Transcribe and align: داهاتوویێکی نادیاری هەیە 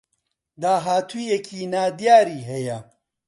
داهاتوویێکی 0.61 1.59
نادیاری 1.73 2.39
هەیە 2.49 2.77